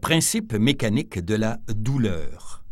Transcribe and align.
Principe 0.00 0.54
mécanique 0.54 1.22
de 1.22 1.34
la 1.34 1.58
douleur. 1.68 2.64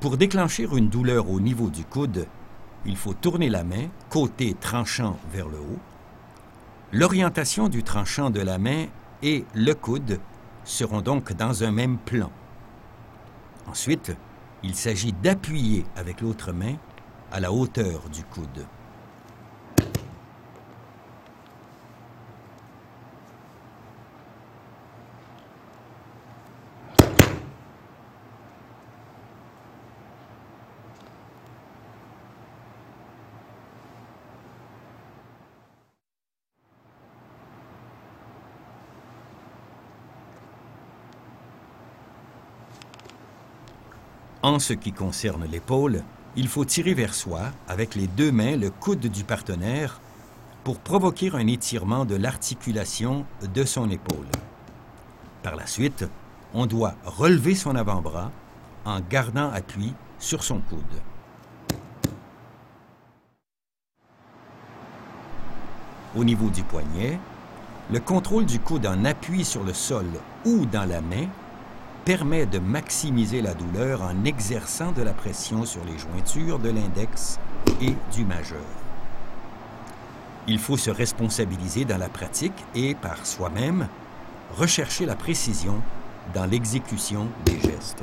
Pour 0.00 0.16
déclencher 0.16 0.66
une 0.72 0.88
douleur 0.88 1.30
au 1.30 1.38
niveau 1.38 1.68
du 1.68 1.84
coude, 1.84 2.26
il 2.86 2.96
faut 2.96 3.12
tourner 3.12 3.50
la 3.50 3.62
main, 3.62 3.88
côté 4.08 4.54
tranchant 4.54 5.18
vers 5.30 5.48
le 5.48 5.58
haut. 5.58 5.78
L'orientation 6.92 7.68
du 7.68 7.82
tranchant 7.82 8.30
de 8.30 8.40
la 8.40 8.56
main 8.56 8.86
et 9.22 9.44
le 9.54 9.74
coude 9.74 10.18
seront 10.64 11.02
donc 11.02 11.34
dans 11.34 11.62
un 11.62 11.70
même 11.70 11.98
plan. 11.98 12.32
Ensuite, 13.66 14.16
il 14.62 14.74
s'agit 14.74 15.12
d'appuyer 15.12 15.84
avec 15.94 16.22
l'autre 16.22 16.52
main 16.52 16.76
à 17.30 17.38
la 17.38 17.52
hauteur 17.52 18.08
du 18.08 18.24
coude. 18.24 18.66
En 44.42 44.60
ce 44.60 44.72
qui 44.72 44.92
concerne 44.92 45.44
l'épaule, 45.46 46.04
il 46.36 46.46
faut 46.46 46.64
tirer 46.64 46.94
vers 46.94 47.12
soi, 47.12 47.40
avec 47.66 47.96
les 47.96 48.06
deux 48.06 48.30
mains, 48.30 48.56
le 48.56 48.70
coude 48.70 49.00
du 49.00 49.24
partenaire 49.24 50.00
pour 50.62 50.78
provoquer 50.78 51.30
un 51.34 51.48
étirement 51.48 52.04
de 52.04 52.14
l'articulation 52.14 53.24
de 53.52 53.64
son 53.64 53.90
épaule. 53.90 54.28
Par 55.42 55.56
la 55.56 55.66
suite, 55.66 56.04
on 56.54 56.66
doit 56.66 56.94
relever 57.04 57.56
son 57.56 57.74
avant-bras 57.74 58.30
en 58.84 59.00
gardant 59.00 59.50
appui 59.50 59.92
sur 60.20 60.44
son 60.44 60.60
coude. 60.60 60.82
Au 66.16 66.22
niveau 66.22 66.48
du 66.48 66.62
poignet, 66.62 67.18
le 67.90 67.98
contrôle 67.98 68.46
du 68.46 68.60
coude 68.60 68.86
en 68.86 69.04
appui 69.04 69.44
sur 69.44 69.64
le 69.64 69.74
sol 69.74 70.06
ou 70.44 70.64
dans 70.66 70.88
la 70.88 71.00
main 71.00 71.26
permet 72.08 72.46
de 72.46 72.58
maximiser 72.58 73.42
la 73.42 73.52
douleur 73.52 74.00
en 74.00 74.24
exerçant 74.24 74.92
de 74.92 75.02
la 75.02 75.12
pression 75.12 75.66
sur 75.66 75.84
les 75.84 75.98
jointures 75.98 76.58
de 76.58 76.70
l'index 76.70 77.38
et 77.82 77.92
du 78.14 78.24
majeur. 78.24 78.64
Il 80.46 80.58
faut 80.58 80.78
se 80.78 80.88
responsabiliser 80.88 81.84
dans 81.84 81.98
la 81.98 82.08
pratique 82.08 82.64
et, 82.74 82.94
par 82.94 83.26
soi-même, 83.26 83.88
rechercher 84.56 85.04
la 85.04 85.16
précision 85.16 85.82
dans 86.32 86.46
l'exécution 86.46 87.26
des 87.44 87.60
gestes. 87.60 88.02